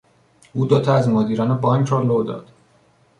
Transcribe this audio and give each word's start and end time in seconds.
او 0.53 0.65
دو 0.65 0.79
تا 0.81 0.95
از 0.95 1.09
مدیران 1.09 1.57
بانک 1.57 1.89
را 1.89 2.01
لو 2.01 2.23
داد. 2.23 2.51